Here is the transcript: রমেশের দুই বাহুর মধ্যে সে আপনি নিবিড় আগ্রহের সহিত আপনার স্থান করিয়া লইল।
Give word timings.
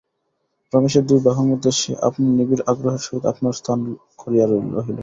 রমেশের 0.73 1.03
দুই 1.09 1.19
বাহুর 1.25 1.47
মধ্যে 1.51 1.71
সে 1.79 1.91
আপনি 2.07 2.23
নিবিড় 2.37 2.63
আগ্রহের 2.71 3.03
সহিত 3.05 3.23
আপনার 3.31 3.53
স্থান 3.59 3.79
করিয়া 4.19 4.45
লইল। 4.49 4.75